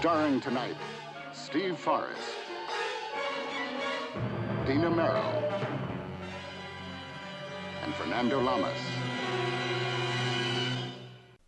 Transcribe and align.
Starring 0.00 0.40
tonight, 0.40 0.76
Steve 1.34 1.76
Forrest, 1.76 2.18
Dina 4.66 4.88
Merrill, 4.88 5.52
and 7.84 7.94
Fernando 7.96 8.40
Lamas. 8.40 8.80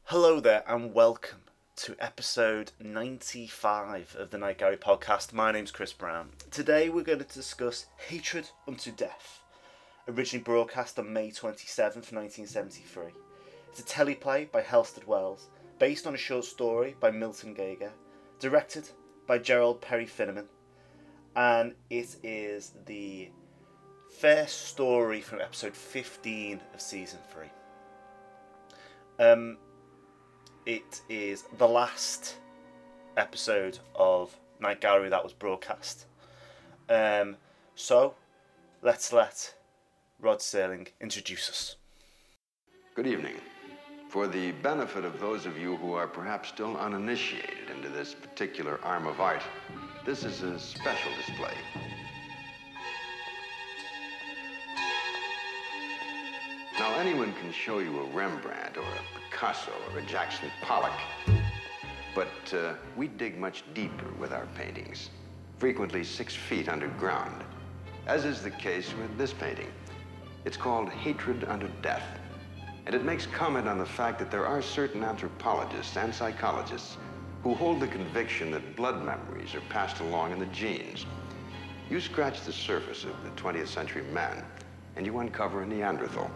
Hello 0.05 0.39
there, 0.39 0.63
and 0.69 0.93
welcome 0.93 1.39
to 1.77 1.97
episode 1.99 2.73
95 2.79 4.17
of 4.19 4.29
the 4.29 4.37
Night 4.37 4.59
Gallery 4.59 4.77
podcast. 4.77 5.33
My 5.33 5.51
name's 5.51 5.71
Chris 5.71 5.95
Brown. 5.95 6.29
Today 6.51 6.91
we're 6.91 7.05
going 7.05 7.21
to 7.21 7.25
discuss 7.25 7.87
Hatred 8.07 8.51
Unto 8.69 8.93
Death, 8.93 9.41
originally 10.07 10.45
broadcast 10.45 10.99
on 10.99 11.11
May 11.11 11.31
27th, 11.31 12.13
1973. 12.13 13.05
It's 13.71 13.81
a 13.81 13.83
teleplay 13.83 14.53
by 14.53 14.61
Halsted 14.61 15.07
Welles, 15.07 15.49
based 15.79 16.07
on 16.07 16.15
a 16.15 16.19
short 16.19 16.45
story 16.45 16.95
by 17.01 17.11
Milton 17.11 17.55
Geiger, 17.55 17.93
directed 18.43 18.91
by 19.29 19.39
Gerald 19.39 19.81
Perry 19.81 20.05
Finnerman, 20.05 20.47
and 21.37 21.75
it 21.89 22.17
is 22.25 22.73
the 22.87 23.31
first 24.19 24.67
story 24.67 25.21
from 25.21 25.41
episode 25.41 25.77
15 25.77 26.61
of 26.75 26.81
season 26.81 27.21
3. 29.19 29.25
Um, 29.25 29.59
it 30.67 31.03
is 31.09 31.45
the 31.57 31.69
last 31.69 32.39
episode 33.17 33.79
of 33.95 34.37
Night 34.59 34.81
Gallery 34.81 35.09
that 35.09 35.23
was 35.23 35.33
broadcast. 35.33 36.07
Um, 36.89 37.37
so, 37.77 38.17
let's 38.83 39.13
let 39.13 39.55
Rod 40.21 40.41
Serling 40.41 40.89
introduce 41.01 41.49
us. 41.49 41.77
Good 42.97 43.07
evening. 43.07 43.37
For 44.13 44.29
the 44.29 44.53
benefit 44.53 45.07
of 45.07 45.19
those 45.19 45.47
of 45.47 45.57
you 45.57 45.77
who 45.77 45.95
are 45.95 46.07
perhaps 46.07 46.51
still 46.51 46.77
uninitiated 46.77 47.71
into 47.75 47.89
this 47.89 48.13
particular 48.13 48.79
arm 48.83 49.07
of 49.07 49.23
art, 49.23 49.41
this 50.05 50.23
is 50.23 50.43
a 50.43 50.59
special 50.59 51.11
display. 51.17 51.55
Now, 56.79 56.95
anyone 56.97 57.33
can 57.41 57.51
show 57.53 57.79
you 57.79 58.01
a 58.01 58.05
Rembrandt 58.09 58.77
or 58.77 58.83
a 58.83 59.31
Picasso 59.31 59.73
or 59.91 60.01
a 60.01 60.03
Jackson 60.03 60.51
Pollock, 60.61 61.01
but 62.15 62.53
uh, 62.53 62.75
we 62.99 63.09
dig 63.09 63.39
much 63.39 63.65
deeper 63.73 64.13
with 64.21 64.31
our 64.31 64.47
paintings, 64.55 65.09
frequently 65.57 66.05
six 66.05 66.35
feet 66.35 66.69
underground, 66.69 67.43
as 68.07 68.27
is 68.27 68.43
the 68.43 68.51
case 68.51 68.93
with 68.93 69.17
this 69.17 69.33
painting. 69.33 69.73
It's 70.45 70.59
called 70.59 70.91
Hatred 70.91 71.45
Unto 71.45 71.69
Death. 71.81 72.19
And 72.87 72.95
it 72.95 73.05
makes 73.05 73.27
comment 73.27 73.69
on 73.69 73.79
the 73.79 73.87
fact 73.87 74.19
that 74.19 74.31
there 74.31 74.47
are 74.47 74.61
certain 74.61 75.05
anthropologists 75.05 75.97
and 75.97 76.15
psychologists 76.15 76.97
who 77.43 77.55
hold 77.55 77.81
the 77.81 77.89
conviction 77.89 78.51
that 78.51 78.77
blood 78.77 79.05
memories 79.05 79.55
are 79.55 79.61
passed 79.63 80.01
along 80.01 80.33
in 80.33 80.39
the 80.39 80.47
genes. 80.47 81.07
You 81.91 82.01
scratch 82.01 82.43
the 82.43 82.53
surface 82.53 83.05
of 83.05 83.23
the 83.25 83.31
20th 83.31 83.69
century 83.69 84.03
man, 84.13 84.45
and 84.97 85.07
you 85.07 85.19
uncover 85.19 85.63
a 85.63 85.67
Neanderthal. 85.67 86.31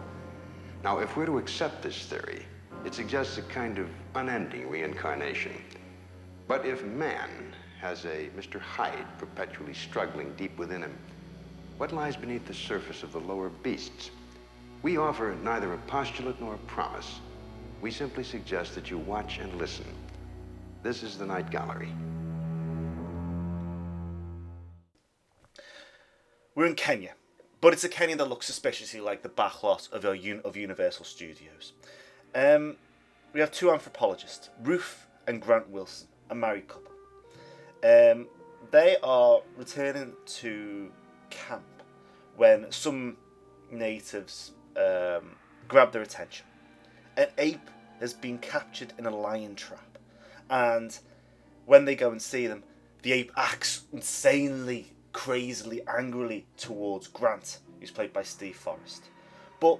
Now, 0.83 0.99
if 0.99 1.17
we're 1.17 1.25
to 1.25 1.37
accept 1.37 1.81
this 1.81 2.05
theory, 2.05 2.45
it 2.85 2.93
suggests 2.93 3.37
a 3.37 3.41
kind 3.43 3.79
of 3.79 3.89
unending 4.15 4.69
reincarnation. 4.69 5.53
But 6.47 6.65
if 6.65 6.83
man 6.85 7.53
has 7.81 8.05
a 8.05 8.29
Mr. 8.37 8.59
Hyde 8.59 9.05
perpetually 9.17 9.73
struggling 9.73 10.33
deep 10.35 10.57
within 10.57 10.81
him, 10.83 10.97
what 11.77 11.91
lies 11.91 12.15
beneath 12.15 12.45
the 12.45 12.53
surface 12.53 13.03
of 13.03 13.11
the 13.11 13.19
lower 13.19 13.49
beasts? 13.49 14.11
We 14.83 14.97
offer 14.97 15.35
neither 15.43 15.73
a 15.73 15.77
postulate 15.87 16.39
nor 16.39 16.53
a 16.53 16.57
promise. 16.59 17.19
We 17.81 17.89
simply 17.89 18.23
suggest 18.23 18.75
that 18.75 18.91
you 18.91 18.99
watch 18.99 19.39
and 19.39 19.53
listen. 19.55 19.85
This 20.83 21.01
is 21.01 21.17
the 21.17 21.25
Night 21.25 21.49
Gallery. 21.49 21.91
We're 26.53 26.67
in 26.67 26.75
Kenya, 26.75 27.13
but 27.59 27.73
it's 27.73 27.83
a 27.83 27.89
Kenya 27.89 28.15
that 28.17 28.29
looks 28.29 28.45
suspiciously 28.45 28.99
like 28.99 29.23
the 29.23 29.29
backlot 29.29 29.91
of, 29.91 30.05
a, 30.05 30.41
of 30.43 30.55
Universal 30.55 31.05
Studios. 31.05 31.73
Um, 32.35 32.77
we 33.33 33.39
have 33.39 33.51
two 33.51 33.71
anthropologists, 33.71 34.49
Ruth 34.63 35.07
and 35.27 35.41
Grant 35.41 35.69
Wilson, 35.69 36.07
a 36.29 36.35
married 36.35 36.67
couple. 36.67 36.91
Um, 37.83 38.27
they 38.71 38.97
are 39.03 39.41
returning 39.55 40.13
to 40.25 40.91
camp 41.29 41.63
when 42.35 42.71
some 42.71 43.17
natives 43.71 44.53
um, 44.77 45.35
grab 45.67 45.91
their 45.91 46.01
attention. 46.01 46.45
An 47.15 47.27
ape 47.37 47.69
has 47.99 48.13
been 48.13 48.37
captured 48.37 48.93
in 48.97 49.05
a 49.05 49.15
lion 49.15 49.55
trap, 49.55 49.97
and 50.49 50.97
when 51.65 51.85
they 51.85 51.95
go 51.95 52.11
and 52.11 52.21
see 52.21 52.47
them, 52.47 52.63
the 53.01 53.11
ape 53.13 53.31
acts 53.35 53.83
insanely, 53.91 54.93
crazily, 55.13 55.81
angrily 55.87 56.45
towards 56.57 57.07
Grant, 57.07 57.59
who's 57.79 57.91
played 57.91 58.13
by 58.13 58.23
Steve 58.23 58.55
Forrest, 58.55 59.03
but 59.59 59.79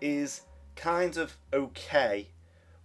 is 0.00 0.42
kind 0.76 1.16
of 1.16 1.36
okay 1.52 2.28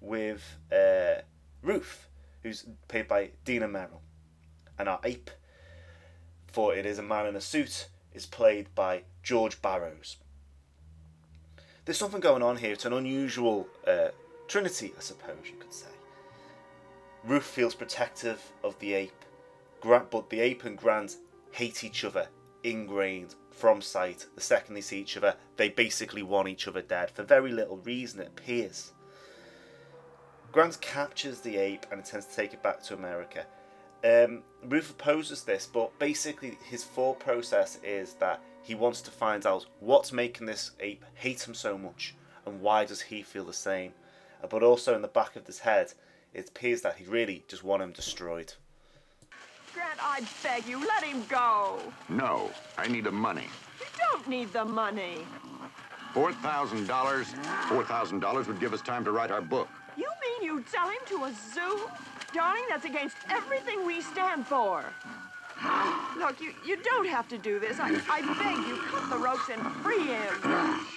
with 0.02 0.58
uh, 0.72 1.22
Ruth, 1.62 2.08
who's 2.42 2.66
played 2.88 3.08
by 3.08 3.30
Dina 3.46 3.68
Merrill, 3.68 4.02
and 4.78 4.90
our 4.90 5.00
ape, 5.03 5.30
for 6.47 6.75
it 6.75 6.86
is 6.86 7.00
a 7.00 7.03
man 7.03 7.28
in 7.28 7.36
a 7.36 7.42
suit, 7.42 7.88
is 8.13 8.25
played 8.25 8.74
by 8.75 9.03
George 9.22 9.62
Barrows. 9.62 10.18
There's 11.86 11.98
something 11.98 12.22
going 12.22 12.44
on 12.44 12.58
here. 12.58 12.72
It's 12.72 12.86
an 12.86 12.94
unusual 12.94 13.68
uh, 13.86 14.10
trinity, 14.48 14.94
I 14.98 15.02
suppose 15.02 15.38
you 15.46 15.58
could 15.60 15.74
say. 15.74 15.88
Ruth 17.26 17.44
feels 17.44 17.76
protective 17.76 18.42
of 18.64 18.78
the 18.80 18.94
ape, 18.94 19.26
but 19.82 20.30
the 20.30 20.40
ape 20.40 20.64
and 20.64 20.78
Grant 20.78 21.18
hate 21.52 21.84
each 21.84 22.06
other, 22.06 22.28
ingrained 22.64 23.36
from 23.52 23.82
sight. 23.82 24.26
The 24.36 24.42
second 24.42 24.76
they 24.76 24.82
see 24.82 25.00
each 25.00 25.18
other, 25.18 25.36
they 25.58 25.70
basically 25.70 26.24
want 26.24 26.48
each 26.48 26.68
other 26.68 26.82
dead 26.82 27.12
for 27.12 27.24
very 27.24 27.52
little 27.52 27.78
reason, 27.78 28.22
it 28.22 28.28
appears. 28.28 28.94
Grant 30.54 30.80
captures 30.80 31.42
the 31.42 31.58
ape 31.58 31.86
and 31.92 32.00
intends 32.00 32.28
to 32.28 32.36
take 32.36 32.54
it 32.54 32.64
back 32.64 32.82
to 32.84 32.94
America. 32.94 33.46
Um, 34.04 34.44
Ruth 34.64 34.92
opposes 34.92 35.44
this, 35.44 35.66
but 35.66 35.98
basically 36.00 36.58
his 36.70 36.84
thought 36.84 37.20
process 37.20 37.80
is 37.84 38.14
that 38.16 38.42
he 38.63 38.74
wants 38.74 39.01
to 39.01 39.12
find 39.12 39.46
out 39.46 39.66
what's 39.81 40.12
making 40.12 40.47
this 40.47 40.72
ape 40.79 41.03
hate 41.16 41.46
him 41.46 41.53
so 41.53 41.78
much 41.78 42.16
and 42.46 42.62
why 42.62 42.85
does 42.85 43.01
he 43.01 43.22
feel 43.22 43.44
the 43.44 43.53
same. 43.53 43.91
Uh, 44.41 44.47
but 44.47 44.63
also 44.63 44.96
in 44.96 45.01
the 45.01 45.07
back 45.07 45.35
of 45.35 45.46
his 45.46 45.59
head, 45.59 45.94
it 46.34 46.50
appears 46.50 46.81
that 46.81 46.96
he 46.96 47.06
really 47.06 47.44
just 47.47 47.63
want 47.63 47.84
him 47.84 47.91
destroyed. 47.91 48.53
Grant, 49.74 50.00
I 50.01 50.22
beg 50.41 50.66
you, 50.66 50.79
let 50.79 51.03
him 51.03 51.24
go. 51.28 51.79
No, 52.09 52.51
I 52.78 52.88
need 52.88 53.03
the 53.03 53.12
money. 53.12 53.47
You 53.79 53.85
don't 54.00 54.28
need 54.28 54.53
the 54.53 54.66
money. 54.66 55.25
$4,000? 56.13 56.85
$4,000 56.85 58.47
would 58.47 58.59
give 58.59 58.74
us 58.74 58.81
time 58.81 59.03
to 59.03 59.12
write 59.12 59.31
our 59.31 59.41
book. 59.41 59.68
You 59.97 60.07
mean 60.22 60.47
you'd 60.47 60.69
sell 60.69 60.88
him 60.88 61.00
to 61.07 61.25
a 61.25 61.34
zoo? 61.53 61.90
Darling, 62.34 62.63
that's 62.69 62.85
against 62.85 63.18
everything 63.30 63.85
we 63.85 64.01
stand 64.01 64.45
for. 64.45 64.85
Look, 66.18 66.42
you, 66.42 66.54
you 66.65 66.77
don't 66.77 67.07
have 67.07 67.27
to 67.30 67.38
do 67.38 67.60
this. 67.60 67.80
I, 67.80 67.89
I 68.10 68.21
beg 68.21 68.68
you, 68.68 68.77
cut 68.88 69.10
the 69.10 69.18
ropes 69.18 69.50
and 69.51 69.62
free 69.77 70.06
him. 70.06 70.33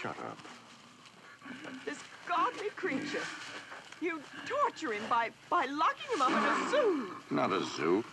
Shut 0.00 0.16
up. 0.18 0.38
This 1.84 1.98
godly 2.28 2.70
creature. 2.70 3.22
You 4.00 4.20
torture 4.46 4.92
him 4.92 5.02
by, 5.08 5.30
by 5.48 5.66
locking 5.66 6.10
him 6.14 6.22
up 6.22 6.30
in 6.30 6.36
a 6.36 6.70
zoo. 6.70 7.16
Not 7.30 7.52
a 7.52 7.64
zoo. 7.64 8.04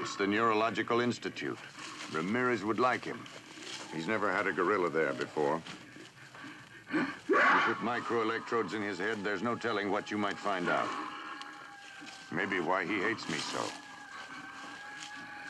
It's 0.00 0.16
the 0.16 0.26
Neurological 0.26 1.00
Institute. 1.00 1.58
Ramirez 2.12 2.64
would 2.64 2.78
like 2.78 3.04
him. 3.04 3.22
He's 3.94 4.06
never 4.06 4.30
had 4.32 4.46
a 4.46 4.52
gorilla 4.52 4.90
there 4.90 5.12
before. 5.12 5.62
You 6.92 7.06
put 7.28 7.78
microelectrodes 7.78 8.74
in 8.74 8.82
his 8.82 8.98
head, 8.98 9.24
there's 9.24 9.42
no 9.42 9.54
telling 9.54 9.90
what 9.90 10.10
you 10.10 10.18
might 10.18 10.36
find 10.36 10.68
out. 10.68 10.88
Maybe 12.30 12.60
why 12.60 12.84
he 12.84 12.98
hates 12.98 13.28
me 13.28 13.38
so. 13.38 13.60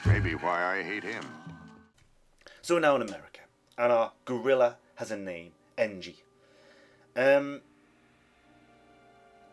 Maybe 0.07 0.35
why 0.35 0.79
I 0.79 0.83
hate 0.83 1.05
him. 1.05 1.25
So 2.61 2.75
we're 2.75 2.81
now 2.81 2.97
in 2.97 3.03
America, 3.03 3.41
and 3.79 3.93
our 3.93 4.13
gorilla 4.25 4.77
has 4.97 5.11
a 5.11 5.17
name, 5.17 5.53
Engie. 5.79 6.17
Um, 7.17 7.61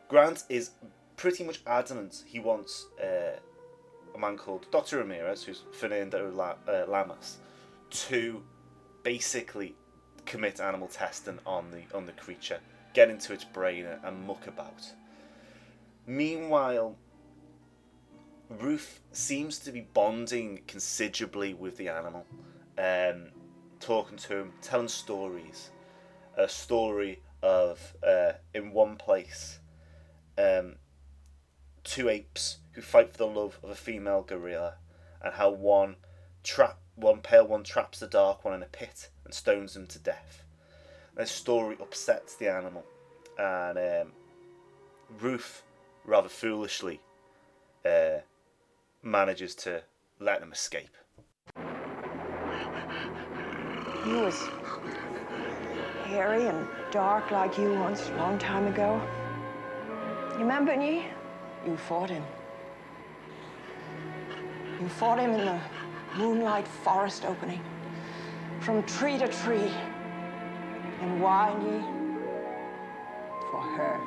Grant 0.07 0.43
is 0.49 0.71
pretty 1.17 1.43
much 1.43 1.61
adamant 1.67 2.23
he 2.25 2.39
wants 2.39 2.87
uh, 3.01 3.37
a 4.15 4.17
man 4.17 4.37
called 4.37 4.65
Dr. 4.71 4.97
Ramirez, 4.97 5.43
who's 5.43 5.63
Fernando 5.71 6.31
La- 6.31 6.55
uh, 6.67 6.85
Lamas, 6.87 7.37
to 7.91 8.41
basically 9.03 9.75
commit 10.25 10.59
animal 10.59 10.87
testing 10.87 11.39
on 11.45 11.71
the 11.71 11.83
on 11.95 12.05
the 12.05 12.11
creature, 12.13 12.59
get 12.93 13.09
into 13.09 13.33
its 13.33 13.43
brain 13.43 13.85
and, 13.85 14.03
and 14.03 14.27
muck 14.27 14.47
about. 14.47 14.83
Meanwhile, 16.07 16.95
Ruth 18.49 18.99
seems 19.11 19.59
to 19.59 19.71
be 19.71 19.81
bonding 19.81 20.61
considerably 20.65 21.53
with 21.53 21.77
the 21.77 21.87
animal, 21.87 22.25
um, 22.79 23.27
talking 23.79 24.17
to 24.17 24.37
him, 24.37 24.53
telling 24.61 24.87
stories. 24.87 25.69
A 26.35 26.49
story 26.49 27.21
of 27.43 27.95
uh, 28.05 28.33
in 28.53 28.71
one 28.71 28.95
place, 28.95 29.59
um, 30.37 30.77
two 31.83 32.09
apes 32.09 32.57
who 32.71 32.81
fight 32.81 33.11
for 33.11 33.17
the 33.17 33.27
love 33.27 33.59
of 33.61 33.69
a 33.69 33.75
female 33.75 34.23
gorilla, 34.23 34.75
and 35.21 35.33
how 35.33 35.51
one 35.51 35.97
trap 36.43 36.79
one 36.95 37.19
pale 37.19 37.47
one 37.47 37.63
traps 37.63 37.99
the 37.99 38.07
dark 38.07 38.43
one 38.43 38.53
in 38.55 38.63
a 38.63 38.67
pit 38.67 39.09
and 39.25 39.33
stones 39.33 39.75
him 39.75 39.85
to 39.87 39.99
death. 39.99 40.43
This 41.15 41.31
story 41.31 41.77
upsets 41.79 42.35
the 42.35 42.51
animal, 42.51 42.83
and 43.37 43.77
um, 43.77 44.11
Ruth, 45.19 45.61
rather 46.03 46.29
foolishly, 46.29 46.99
uh, 47.85 48.19
manages 49.01 49.55
to 49.55 49.81
let 50.19 50.39
them 50.41 50.51
escape. 50.51 50.95
He 54.03 54.13
was 54.13 54.35
hairy 56.05 56.47
and 56.47 56.67
dark 56.91 57.31
like 57.31 57.57
you 57.57 57.73
once, 57.73 58.09
a 58.09 58.15
long 58.15 58.37
time 58.37 58.67
ago. 58.67 59.01
You 60.33 60.39
remember 60.39 60.75
me? 60.75 61.05
You 61.65 61.77
fought 61.77 62.09
him. 62.09 62.23
You 64.81 64.87
fought 64.87 65.19
him 65.19 65.31
in 65.31 65.45
the 65.45 65.59
moonlight 66.15 66.67
forest 66.67 67.25
opening, 67.25 67.61
from 68.59 68.83
tree 68.83 69.17
to 69.17 69.27
tree. 69.27 69.71
And 71.01 71.21
why, 71.21 71.49
ye? 71.61 71.81
For 73.51 73.61
her, 73.61 73.99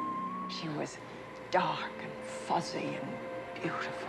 she 0.49 0.69
was 0.71 0.99
dark 1.51 1.93
and 2.03 2.13
fuzzy 2.47 2.99
and 3.01 3.09
beautiful. 3.63 4.09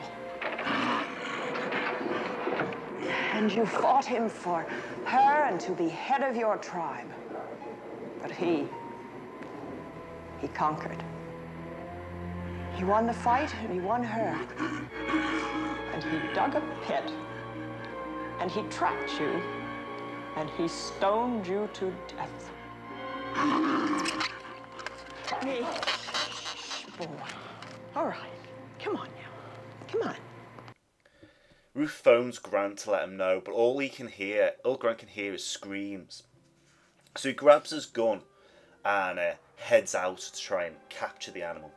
And 3.33 3.51
you 3.51 3.65
fought 3.65 4.05
him 4.05 4.29
for 4.29 4.65
her 5.05 5.43
and 5.45 5.59
to 5.61 5.71
be 5.71 5.87
head 5.89 6.21
of 6.21 6.35
your 6.35 6.57
tribe. 6.57 7.07
But 8.21 8.29
he, 8.29 8.67
he 10.39 10.47
conquered. 10.49 11.03
He 12.75 12.83
won 12.83 13.07
the 13.07 13.13
fight 13.13 13.51
and 13.55 13.73
he 13.73 13.79
won 13.79 14.03
her. 14.03 14.39
And 15.93 16.03
he 16.03 16.33
dug 16.35 16.53
a 16.53 16.61
pit. 16.85 17.11
And 18.39 18.51
he 18.51 18.61
trapped 18.69 19.19
you. 19.19 19.41
And 20.35 20.47
he 20.51 20.67
stoned 20.67 21.47
you 21.47 21.67
to 21.73 21.91
death. 22.07 22.51
Me. 25.43 25.65
Shh, 25.87 26.85
boy. 26.97 27.07
All 27.95 28.05
right. 28.05 28.29
Come 28.79 28.95
on. 28.97 29.07
Ruth 31.75 31.91
phones 31.91 32.37
Grant 32.37 32.79
to 32.79 32.91
let 32.91 33.03
him 33.03 33.17
know, 33.17 33.41
but 33.43 33.53
all 33.53 33.79
he 33.79 33.89
can 33.89 34.07
hear, 34.07 34.53
all 34.63 34.77
Grant 34.77 34.99
can 34.99 35.07
hear 35.07 35.33
is 35.33 35.43
screams. 35.43 36.23
So 37.15 37.29
he 37.29 37.35
grabs 37.35 37.71
his 37.71 37.85
gun 37.85 38.21
and 38.85 39.19
uh, 39.19 39.33
heads 39.55 39.95
out 39.95 40.19
to 40.19 40.41
try 40.41 40.65
and 40.65 40.75
capture 40.89 41.31
the 41.31 41.43
animal. 41.43 41.71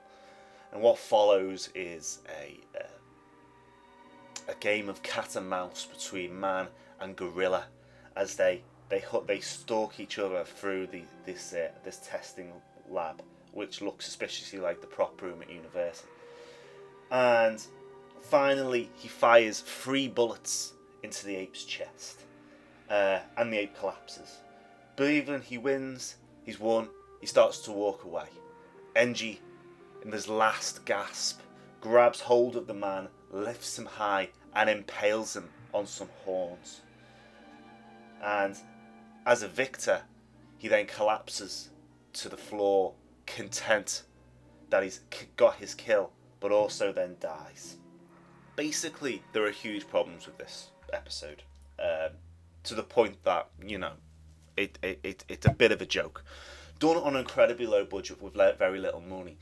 And 0.73 0.83
what 0.83 0.99
follows 0.99 1.71
is 1.75 2.21
a 2.29 2.61
uh, 2.79 2.83
a 4.49 4.55
game 4.57 4.89
of 4.89 5.03
cat 5.03 5.35
and 5.37 5.49
mouse 5.49 5.87
between 5.87 6.39
man 6.39 6.69
and 7.01 7.17
gorilla, 7.17 7.65
as 8.17 8.37
they 8.37 8.63
they 8.89 9.05
they 9.27 9.41
stalk 9.41 9.99
each 9.99 10.19
other 10.19 10.45
through 10.45 10.89
the 10.89 11.03
this 11.25 11.53
uh, 11.53 11.69
this 11.85 12.01
testing 12.05 12.53
lab, 12.89 13.23
which 13.53 13.81
looks 13.81 14.05
suspiciously 14.05 14.59
like 14.59 14.81
the 14.81 14.87
prop 14.87 15.21
room 15.23 15.43
at 15.43 15.51
Universal. 15.51 16.09
And 17.11 17.65
finally, 18.23 18.91
he 18.95 19.09
fires 19.09 19.61
three 19.61 20.09
bullets 20.09 20.73
into 21.03 21.27
the 21.27 21.37
ape's 21.37 21.65
chest, 21.65 22.23
uh, 22.91 23.21
and 23.37 23.53
the 23.53 23.59
ape 23.59 23.79
collapses. 23.79 24.39
Believing 24.97 25.43
he 25.43 25.59
wins, 25.59 26.17
he's 26.45 26.59
won. 26.59 26.89
He 27.21 27.27
starts 27.27 27.61
to 27.61 27.73
walk 27.73 28.05
away. 28.05 28.29
Engie, 28.95 29.39
in 30.05 30.13
his 30.13 30.29
last 30.29 30.85
gasp, 30.85 31.41
grabs 31.81 32.21
hold 32.21 32.57
of 32.57 32.67
the 32.67 32.75
man, 32.75 33.09
lifts 33.31 33.79
him 33.79 33.87
high, 33.87 34.31
and 34.55 34.71
impales 34.71 35.37
him 35.37 35.49
on 35.75 35.87
some 35.87 36.09
horns. 36.25 36.81
And 38.23 38.57
as 39.27 39.43
a 39.43 39.49
victor, 39.49 40.03
he 40.59 40.69
then 40.69 40.87
collapses 40.87 41.71
to 42.15 42.29
the 42.29 42.37
floor, 42.37 42.95
content 43.27 44.05
that 44.71 44.83
he's 44.83 45.01
got 45.37 45.57
his 45.57 45.75
kill, 45.75 46.13
but 46.41 46.53
also 46.53 46.93
then 46.93 47.17
dies. 47.21 47.77
Basically, 48.57 49.23
there 49.33 49.45
are 49.45 49.51
huge 49.51 49.87
problems 49.87 50.27
with 50.27 50.39
this 50.39 50.71
episode, 50.91 51.43
um, 51.79 52.13
to 52.65 52.75
the 52.75 52.83
point 52.83 53.23
that 53.25 53.49
you 53.65 53.77
know, 53.77 53.93
it, 54.57 54.79
it, 54.83 54.99
it 55.03 55.25
it's 55.29 55.47
a 55.47 55.53
bit 55.53 55.73
of 55.73 55.83
a 55.83 55.87
joke. 55.87 56.25
Done 56.79 56.97
on 56.97 57.15
an 57.15 57.21
incredibly 57.21 57.67
low 57.67 57.85
budget 57.85 58.21
with 58.21 58.35
very 58.35 58.79
little 58.79 59.03
money. 59.03 59.37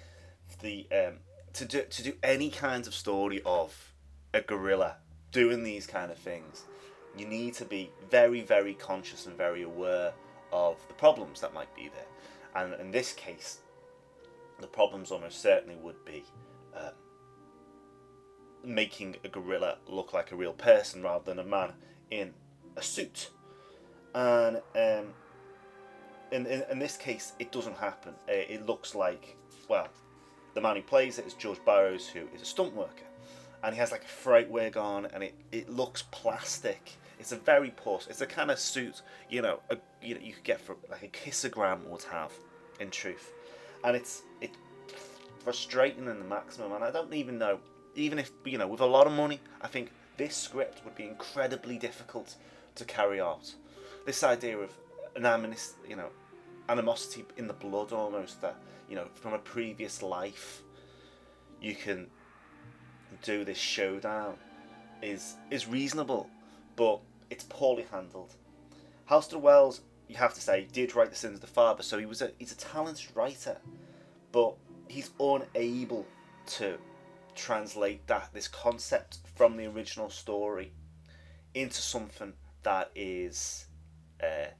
The 0.61 0.87
um, 0.93 1.15
to 1.55 1.65
do 1.65 1.83
to 1.83 2.03
do 2.03 2.15
any 2.25 2.51
kind 2.51 2.87
of 2.89 2.95
story 2.95 3.41
of 3.47 3.93
a 4.33 4.41
gorilla 4.41 4.97
doing 5.31 5.63
these 5.63 5.87
kind 5.87 6.11
of 6.11 6.19
things, 6.19 6.65
you 7.17 7.27
need 7.27 7.55
to 7.55 7.65
be 7.65 7.91
very 8.11 8.41
very 8.41 8.75
conscious 8.75 9.27
and 9.27 9.37
very 9.37 9.63
aware 9.63 10.13
of 10.53 10.77
the 10.89 10.95
problems 10.95 11.41
that 11.41 11.55
might 11.55 11.75
be 11.77 11.89
there. 11.89 12.07
And 12.57 12.81
in 12.81 12.91
this 12.91 13.13
case, 13.13 13.59
the 14.61 14.67
problems 14.67 15.13
almost 15.13 15.41
certainly 15.41 15.77
would 15.77 16.05
be 16.05 16.25
um, 16.77 16.93
making 18.65 19.17
a 19.25 19.29
gorilla 19.29 19.79
look 19.87 20.13
like 20.13 20.33
a 20.33 20.37
real 20.37 20.53
person 20.53 21.03
rather 21.03 21.25
than 21.25 21.39
a 21.39 21.45
man 21.45 21.73
in 22.11 22.33
a 22.77 22.83
suit. 22.83 23.31
And 24.15 24.59
um, 24.75 25.13
in, 26.31 26.47
in, 26.47 26.65
in 26.71 26.79
this 26.79 26.97
case, 26.97 27.33
it 27.39 27.53
doesn't 27.53 27.77
happen. 27.77 28.15
Uh, 28.29 28.33
It 28.33 28.67
looks 28.67 28.95
like, 28.95 29.37
well, 29.69 29.89
the 30.55 30.61
man 30.61 30.77
who 30.77 30.83
plays 30.83 31.19
it 31.19 31.27
is 31.27 31.35
George 31.35 31.59
Barrows, 31.65 32.09
who 32.09 32.29
is 32.35 32.43
a 32.43 32.45
stunt 32.45 32.75
worker. 32.75 33.05
And 33.63 33.75
he 33.75 33.81
has 33.81 33.93
like 33.93 34.05
a 34.05 34.09
fright 34.09 34.51
wig 34.51 34.77
on, 34.77 35.07
and 35.07 35.23
it, 35.23 35.35
it 35.51 35.69
looks 35.71 36.03
plastic. 36.11 36.93
It's 37.19 37.33
a 37.33 37.37
very 37.37 37.73
poor. 37.75 38.01
It's 38.09 38.21
a 38.21 38.27
kind 38.27 38.51
of 38.51 38.59
suit, 38.59 39.03
you 39.31 39.41
know, 39.41 39.61
a, 39.71 39.79
you 40.03 40.15
know, 40.15 40.21
you 40.21 40.35
could 40.35 40.45
get 40.45 40.61
for 40.61 40.77
like 40.91 41.03
a 41.03 41.09
kissogram 41.09 41.87
would 41.87 42.03
have, 42.05 42.31
in 42.79 42.91
truth. 42.91 43.33
And 43.83 43.97
it's 43.97 44.23
it 44.41 44.51
frustrating 45.43 46.07
in 46.09 46.19
the 46.19 46.25
maximum. 46.25 46.73
And 46.73 46.85
I 46.85 46.91
don't 46.91 47.15
even 47.15 47.39
know, 47.39 47.59
even 47.95 48.19
if 48.19 48.31
you 48.45 48.59
know, 48.59 48.67
with 48.67 48.81
a 48.81 48.87
lot 48.87 49.07
of 49.07 49.13
money, 49.13 49.41
I 49.61 49.69
think 49.69 49.91
this 50.17 50.37
script 50.37 50.85
would 50.85 50.95
be 50.95 51.05
incredibly 51.05 51.79
difficult 51.79 52.37
to 52.77 52.85
carry 52.85 53.21
out. 53.21 53.55
This 54.07 54.23
idea 54.23 54.59
of 54.59 54.71
an 55.17 55.55
you 55.89 55.97
know, 55.97 56.09
animosity 56.69 57.25
in 57.37 57.47
the 57.47 57.55
blood 57.55 57.93
almost 57.93 58.41
that 58.41 58.57
you 58.89 58.97
know 58.97 59.07
from 59.15 59.33
a 59.33 59.39
previous 59.39 60.03
life, 60.03 60.63
you 61.61 61.75
can 61.75 62.09
do 63.23 63.45
this 63.45 63.59
showdown 63.59 64.37
is 65.03 65.37
is 65.51 65.67
reasonable, 65.67 66.29
but 66.77 67.01
it's 67.31 67.45
poorly 67.45 67.87
handled. 67.91 68.35
Halsted 69.11 69.41
Welles, 69.41 69.83
you 70.09 70.17
have 70.17 70.35
to 70.35 70.41
say, 70.41 70.67
did 70.73 70.95
write 70.95 71.11
The 71.11 71.17
Sins 71.17 71.35
of 71.35 71.41
the 71.41 71.47
Father, 71.47 71.83
so 71.83 71.99
he 71.99 72.07
was 72.07 72.23
a 72.23 72.31
he's 72.39 72.53
a 72.53 72.57
talented 72.57 73.15
writer, 73.15 73.59
but 74.33 74.55
he's 74.89 75.11
unable 75.21 76.07
to 76.47 76.79
translate 77.35 78.07
that 78.07 78.31
this 78.33 78.49
concept 78.49 79.19
from 79.35 79.57
the 79.57 79.67
original 79.67 80.11
story 80.11 80.73
into 81.55 81.81
something 81.81 82.33
that 82.63 82.91
is 82.95 83.67
uh, 84.23 84.51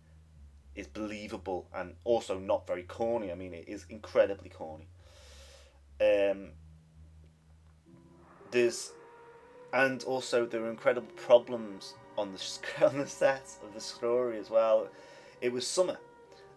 is 0.75 0.87
believable 0.87 1.67
and 1.75 1.95
also 2.05 2.39
not 2.39 2.67
very 2.67 2.83
corny. 2.83 3.31
I 3.31 3.35
mean, 3.35 3.55
it 3.55 3.65
is 3.69 3.87
incredibly 3.89 4.51
corny. 4.51 4.89
Um, 6.01 6.51
there's 8.51 8.93
and 9.73 10.03
also 10.05 10.47
there 10.47 10.65
are 10.65 10.71
incredible 10.71 11.13
problems 11.17 11.95
on 12.17 12.33
the 12.33 12.87
on 12.87 12.99
the 12.99 13.07
set 13.07 13.49
of 13.63 13.75
the 13.75 13.81
story 13.81 14.39
as 14.39 14.51
well. 14.51 14.89
It 15.41 15.53
was 15.53 15.67
summer. 15.67 15.99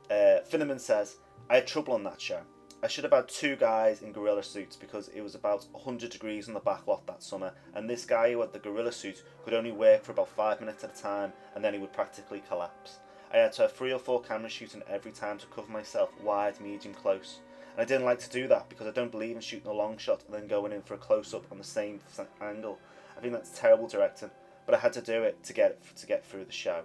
Uh, 0.09 0.39
Finnerman 0.49 0.79
says, 0.79 1.17
"I 1.49 1.55
had 1.55 1.67
trouble 1.67 1.93
on 1.93 2.03
that 2.03 2.21
show. 2.21 2.41
I 2.83 2.87
should 2.87 3.05
have 3.05 3.13
had 3.13 3.27
two 3.27 3.55
guys 3.55 4.03
in 4.03 4.11
gorilla 4.11 4.43
suits 4.43 4.75
because 4.75 5.07
it 5.09 5.21
was 5.21 5.33
about 5.33 5.65
100 5.71 6.11
degrees 6.11 6.47
on 6.47 6.53
the 6.53 6.59
back 6.59 6.85
lot 6.85 7.07
that 7.07 7.23
summer, 7.23 7.53
and 7.73 7.89
this 7.89 8.05
guy 8.05 8.31
who 8.31 8.41
had 8.41 8.53
the 8.53 8.59
gorilla 8.59 8.91
suit 8.91 9.23
could 9.43 9.55
only 9.55 9.71
work 9.71 10.03
for 10.03 10.11
about 10.11 10.29
five 10.29 10.59
minutes 10.59 10.83
at 10.83 10.97
a 10.97 11.01
time, 11.01 11.33
and 11.55 11.63
then 11.63 11.73
he 11.73 11.79
would 11.79 11.91
practically 11.91 12.43
collapse. 12.47 12.99
I 13.33 13.37
had 13.37 13.53
to 13.53 13.63
have 13.63 13.73
three 13.73 13.91
or 13.91 13.99
four 13.99 14.21
cameras 14.21 14.53
shooting 14.53 14.83
every 14.87 15.11
time 15.11 15.39
to 15.39 15.47
cover 15.47 15.71
myself 15.71 16.11
wide, 16.21 16.61
medium, 16.61 16.93
close. 16.93 17.39
And 17.73 17.81
I 17.81 17.85
didn't 17.85 18.05
like 18.05 18.19
to 18.19 18.29
do 18.29 18.47
that 18.47 18.69
because 18.69 18.87
I 18.87 18.91
don't 18.91 19.11
believe 19.11 19.35
in 19.35 19.41
shooting 19.41 19.67
a 19.67 19.73
long 19.73 19.97
shot 19.97 20.23
and 20.25 20.33
then 20.33 20.47
going 20.47 20.71
in 20.71 20.83
for 20.83 20.93
a 20.93 20.97
close 20.97 21.33
up 21.33 21.51
on 21.51 21.57
the 21.57 21.63
same 21.63 21.99
angle. 22.41 22.79
I 23.17 23.21
think 23.21 23.33
that's 23.33 23.57
terrible 23.57 23.87
directing, 23.87 24.29
but 24.65 24.75
I 24.75 24.77
had 24.77 24.93
to 24.93 25.01
do 25.01 25.23
it 25.23 25.43
to 25.43 25.53
get 25.53 25.79
to 25.97 26.05
get 26.05 26.25
through 26.25 26.45
the 26.45 26.51
show. 26.51 26.83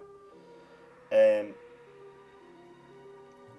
Um, 1.11 1.53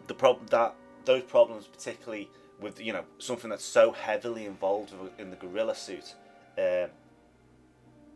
the 0.08 0.14
problem 0.14 0.46
that 0.48 0.74
those 1.04 1.22
problems, 1.22 1.66
particularly 1.66 2.30
with 2.60 2.80
you 2.80 2.92
know 2.92 3.04
something 3.18 3.50
that's 3.50 3.64
so 3.64 3.92
heavily 3.92 4.46
involved 4.46 4.92
in 5.18 5.30
the 5.30 5.36
gorilla 5.36 5.74
suit, 5.74 6.14
um, 6.58 6.90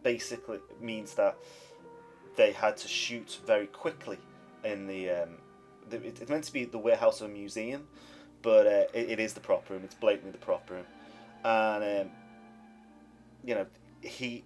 basically 0.02 0.58
means 0.80 1.14
that 1.14 1.36
they 2.36 2.52
had 2.52 2.76
to 2.78 2.88
shoot 2.88 3.40
very 3.46 3.66
quickly 3.66 4.18
in 4.64 4.86
the. 4.86 5.10
Um, 5.10 5.28
it's 5.90 6.28
meant 6.28 6.44
to 6.44 6.52
be 6.52 6.64
the 6.64 6.78
warehouse 6.78 7.20
of 7.20 7.30
a 7.30 7.32
museum, 7.32 7.88
but 8.42 8.66
uh, 8.66 8.84
it, 8.92 9.10
it 9.10 9.20
is 9.20 9.32
the 9.32 9.40
prop 9.40 9.68
room. 9.70 9.82
It's 9.84 9.94
blatantly 9.94 10.32
the 10.32 10.38
prop 10.38 10.68
room, 10.70 10.84
and 11.44 12.06
um, 12.06 12.12
you 13.44 13.54
know, 13.54 13.66
he 14.02 14.44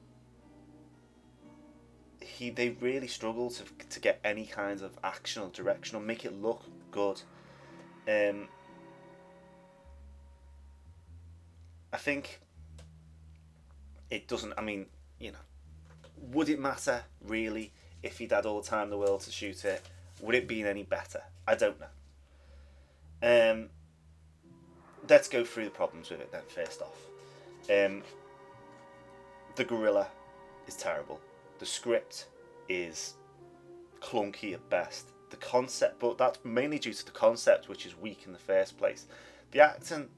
he 2.20 2.50
they 2.50 2.70
really 2.80 3.08
struggle 3.08 3.50
to 3.50 3.64
to 3.90 4.00
get 4.00 4.20
any 4.24 4.46
kind 4.46 4.80
of 4.82 4.96
action 5.02 5.42
or 5.42 5.48
direction 5.50 5.96
or 5.96 6.00
make 6.00 6.24
it 6.24 6.40
look 6.40 6.62
good. 6.90 7.20
Um, 8.08 8.48
I 11.92 11.96
think 11.98 12.40
it 14.10 14.28
doesn't. 14.28 14.54
I 14.56 14.62
mean, 14.62 14.86
you 15.18 15.32
know, 15.32 15.38
would 16.32 16.48
it 16.48 16.58
matter 16.58 17.02
really 17.24 17.72
if 18.02 18.18
he'd 18.18 18.32
had 18.32 18.46
all 18.46 18.60
the 18.60 18.68
time 18.68 18.84
in 18.84 18.90
the 18.90 18.98
world 18.98 19.20
to 19.22 19.30
shoot 19.30 19.64
it? 19.64 19.82
Would 20.20 20.34
it 20.34 20.48
been 20.48 20.66
any 20.66 20.82
better? 20.82 21.22
I 21.46 21.54
don't 21.54 21.76
know. 21.80 23.52
Um, 23.52 23.68
let's 25.08 25.28
go 25.28 25.44
through 25.44 25.64
the 25.64 25.70
problems 25.70 26.10
with 26.10 26.20
it 26.20 26.32
then. 26.32 26.42
First 26.48 26.82
off, 26.82 26.98
um, 27.70 28.02
the 29.54 29.64
gorilla 29.64 30.08
is 30.66 30.76
terrible. 30.76 31.20
The 31.58 31.66
script 31.66 32.26
is 32.68 33.14
clunky 34.00 34.54
at 34.54 34.68
best. 34.68 35.11
The 35.32 35.38
concept, 35.38 35.98
but 35.98 36.18
that's 36.18 36.38
mainly 36.44 36.78
due 36.78 36.92
to 36.92 37.06
the 37.06 37.10
concept, 37.10 37.66
which 37.66 37.86
is 37.86 37.96
weak 37.96 38.24
in 38.26 38.34
the 38.34 38.38
first 38.38 38.76
place. 38.76 39.06
The 39.52 39.60
acting 39.60 40.10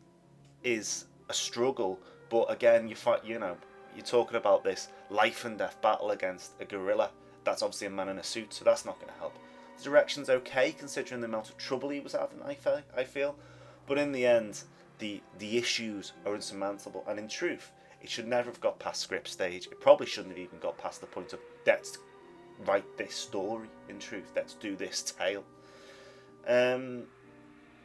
is 0.64 1.04
a 1.28 1.33
struggle, 1.33 2.00
but 2.30 2.50
again, 2.50 2.88
you 2.88 2.97
fight. 2.97 3.25
You 3.25 3.38
know, 3.38 3.56
you're 3.94 4.04
talking 4.04 4.37
about 4.37 4.64
this 4.64 4.88
life 5.11 5.44
and 5.44 5.56
death 5.56 5.80
battle 5.80 6.11
against 6.11 6.61
a 6.61 6.64
gorilla. 6.64 7.11
That's 7.44 7.62
obviously 7.62 7.87
a 7.87 7.90
man 7.90 8.09
in 8.09 8.18
a 8.18 8.25
suit, 8.25 8.52
so 8.52 8.64
that's 8.64 8.85
not 8.85 8.99
going 8.99 9.12
to 9.12 9.18
help. 9.21 9.38
The 9.78 9.85
direction's 9.85 10.28
okay 10.30 10.73
considering 10.73 11.21
the 11.21 11.28
amount 11.28 11.49
of 11.49 11.59
trouble 11.59 11.90
he 11.90 12.00
was 12.00 12.14
having. 12.14 12.42
I 12.42 12.54
feel, 12.54 12.83
I 12.97 13.04
feel, 13.04 13.37
but 13.87 13.99
in 13.99 14.11
the 14.11 14.26
end, 14.26 14.64
the 14.99 15.23
the 15.38 15.59
issues 15.59 16.12
are 16.26 16.35
insurmountable. 16.35 17.04
And 17.06 17.21
in 17.21 17.28
truth, 17.28 17.71
it 18.02 18.11
should 18.11 18.26
never 18.26 18.50
have 18.50 18.61
got 18.61 18.80
past 18.80 19.00
script 19.00 19.28
stage. 19.28 19.68
It 19.68 19.80
probably 19.80 20.06
shouldn't 20.06 20.37
have 20.37 20.44
even 20.44 20.59
got 20.59 20.76
past 20.76 21.00
the 21.00 21.06
point 21.06 21.33
of 21.33 21.38
let's 21.64 21.99
write 22.66 22.96
this 22.96 23.14
story. 23.14 23.68
In 23.88 23.99
truth, 23.99 24.32
let's 24.34 24.54
do 24.54 24.76
this 24.76 25.02
tale. 25.02 25.44
Um, 26.46 27.04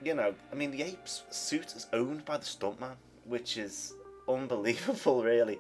you 0.04 0.14
know, 0.14 0.34
I 0.52 0.56
mean, 0.56 0.72
the 0.72 0.84
ape's 0.84 1.24
suit 1.30 1.74
is 1.76 1.88
owned 1.94 2.26
by 2.26 2.38
the 2.38 2.46
stuntman, 2.46 2.96
which 3.26 3.58
is 3.58 3.94
unbelievable, 4.28 5.24
really. 5.24 5.60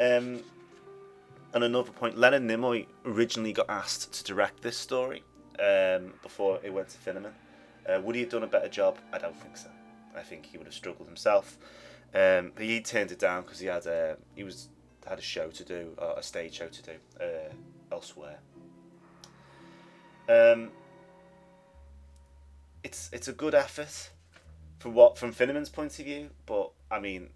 Um, 0.00 0.42
and 1.54 1.64
another 1.64 1.92
point, 1.92 2.16
Leonard 2.16 2.42
Nimoy 2.42 2.86
originally 3.04 3.52
got 3.52 3.68
asked 3.68 4.12
to 4.14 4.24
direct 4.24 4.62
this 4.62 4.76
story 4.76 5.22
um, 5.58 6.14
before 6.22 6.58
it 6.62 6.72
went 6.72 6.88
to 6.88 6.98
Finnerman. 6.98 7.32
Uh, 7.86 8.00
would 8.00 8.14
he 8.14 8.22
have 8.22 8.30
done 8.30 8.42
a 8.42 8.46
better 8.46 8.68
job? 8.68 8.98
I 9.12 9.18
don't 9.18 9.36
think 9.36 9.56
so. 9.56 9.68
I 10.16 10.20
think 10.20 10.46
he 10.46 10.56
would 10.58 10.66
have 10.66 10.74
struggled 10.74 11.08
himself. 11.08 11.58
Um, 12.14 12.52
but 12.54 12.64
he 12.64 12.80
turned 12.80 13.10
it 13.10 13.18
down 13.18 13.42
because 13.42 13.58
he 13.58 13.66
had 13.66 13.86
a 13.86 14.16
he 14.34 14.44
was 14.44 14.68
had 15.06 15.18
a 15.18 15.22
show 15.22 15.48
to 15.48 15.64
do, 15.64 15.96
a 15.98 16.22
stage 16.22 16.54
show 16.54 16.68
to 16.68 16.82
do 16.82 16.92
uh, 17.20 17.52
elsewhere. 17.92 18.38
Um, 20.28 20.70
it's 22.82 23.10
it's 23.12 23.28
a 23.28 23.32
good 23.32 23.54
effort 23.54 24.10
from 24.78 24.94
what 24.94 25.18
from 25.18 25.32
Finnerman's 25.32 25.68
point 25.68 25.98
of 25.98 26.04
view, 26.04 26.30
but 26.46 26.70
I 26.90 26.98
mean, 26.98 27.30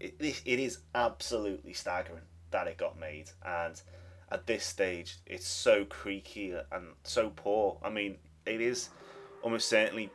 it, 0.00 0.14
it 0.20 0.58
is 0.58 0.78
absolutely 0.94 1.72
staggering 1.72 2.22
that 2.50 2.66
it 2.66 2.78
got 2.78 2.98
made, 2.98 3.30
and 3.44 3.80
at 4.30 4.46
this 4.46 4.64
stage, 4.64 5.18
it's 5.26 5.46
so 5.46 5.84
creaky 5.84 6.54
and 6.72 6.86
so 7.04 7.30
poor. 7.34 7.78
I 7.82 7.90
mean, 7.90 8.16
it 8.44 8.60
is 8.60 8.90
almost 9.42 9.68
certainly 9.68 10.10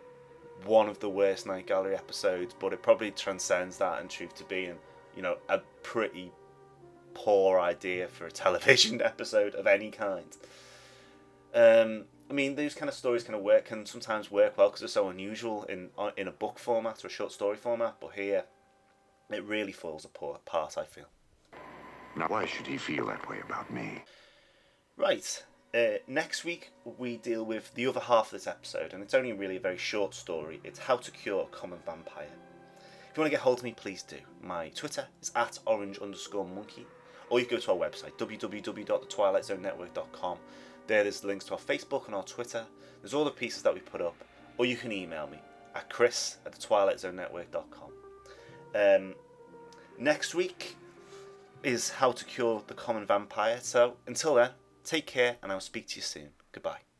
one 0.65 0.89
of 0.89 1.00
the 1.00 1.10
worst 1.10 1.45
Night 1.45 1.67
Gallery 1.67 1.95
episodes, 1.95 2.53
but 2.60 2.74
it 2.74 2.81
probably 2.81 3.12
transcends 3.12 3.77
that 3.77 4.01
in 4.01 4.07
truth 4.07 4.36
to 4.36 4.43
being, 4.45 4.75
you 5.15 5.21
know, 5.21 5.38
a 5.50 5.60
pretty 5.83 6.31
poor 7.13 7.60
idea 7.60 8.08
for 8.08 8.25
a 8.25 8.32
television 8.44 9.01
episode 9.01 9.56
of 9.56 9.68
any 9.68 9.91
kind. 9.91 10.38
Um, 11.53 12.06
I 12.30 12.34
mean, 12.34 12.56
these 12.56 12.75
kind 12.75 12.88
of 12.88 12.96
stories 12.96 13.24
kind 13.24 13.36
of 13.36 13.41
work 13.41 13.65
can 13.65 13.86
sometimes 13.86 14.32
work 14.32 14.58
well 14.58 14.70
because 14.70 14.80
they're 14.80 14.88
so 14.88 15.10
unusual 15.10 15.65
in 15.65 15.89
uh, 15.98 16.12
in 16.15 16.27
a 16.27 16.32
book 16.32 16.60
format 16.60 17.03
or 17.03 17.08
a 17.08 17.12
short 17.12 17.32
story 17.32 17.58
format. 17.58 17.96
But 18.00 18.13
here, 18.13 18.46
it 19.30 19.44
really 19.44 19.74
falls 19.74 20.06
apart. 20.06 20.77
I 20.77 20.86
feel. 20.86 21.08
Now, 22.15 22.27
why 22.27 22.46
should 22.46 22.68
he 22.68 22.77
feel 22.77 23.08
that 23.08 23.30
way 23.30 23.39
about 23.44 23.72
me? 23.72 24.03
Right. 24.98 25.44
Uh, 25.74 26.00
next 26.06 26.44
week 26.44 26.72
we 26.98 27.15
deal 27.18 27.46
with 27.46 27.74
the 27.75 27.88
other 27.88 28.01
half 28.01 28.27
of 28.27 28.32
this 28.32 28.48
episode, 28.48 28.94
and 28.94 29.01
it's 29.01 29.13
only 29.13 29.32
really 29.32 29.56
a 29.56 29.62
very 29.62 29.77
short 29.77 30.13
story. 30.13 30.60
It's 30.63 30.80
how 30.80 30.98
to 30.98 31.12
cure 31.12 31.44
a 31.44 31.56
common 31.56 31.80
vampire. 31.86 32.27
If 33.10 33.18
you 33.18 33.22
want 33.22 33.32
to 33.32 33.36
get 33.36 33.41
hold 33.41 33.58
of 33.60 33.63
me, 33.63 33.74
please 33.74 34.03
do. 34.03 34.18
My 34.41 34.70
Twitter 34.70 35.08
is 35.22 35.32
at 35.36 35.60
orange 35.65 36.00
underscore 36.00 36.46
monkey, 36.46 36.86
or 37.31 37.39
you 37.39 37.47
can 37.47 37.57
go 37.57 37.61
to 37.61 37.71
our 37.71 37.77
website 37.77 38.15
www.thetwilightzonenetwork.com. 38.17 40.38
There, 40.85 41.01
there's 41.03 41.23
links 41.23 41.45
to 41.45 41.53
our 41.53 41.59
Facebook 41.59 42.05
and 42.05 42.13
our 42.13 42.21
Twitter. 42.23 42.67
There's 43.01 43.15
all 43.15 43.25
the 43.25 43.31
pieces 43.31 43.63
that 43.63 43.73
we 43.73 43.79
put 43.79 44.01
up, 44.01 44.15
or 44.57 44.65
you 44.65 44.75
can 44.75 44.91
email 44.91 45.27
me 45.27 45.39
at 45.73 45.89
chris 45.89 46.38
at 46.45 46.59
thetwilightzonenetwork.com. 46.59 47.91
Um, 48.75 49.15
next 49.97 50.35
week 50.35 50.75
is 51.63 51.89
how 51.89 52.11
to 52.11 52.25
cure 52.25 52.61
the 52.67 52.73
common 52.73 53.05
vampire. 53.05 53.59
So 53.61 53.95
until 54.05 54.35
then, 54.35 54.50
take 54.83 55.07
care, 55.07 55.38
and 55.41 55.50
I'll 55.51 55.61
speak 55.61 55.88
to 55.89 55.95
you 55.95 56.01
soon. 56.01 56.29
Goodbye. 56.51 56.90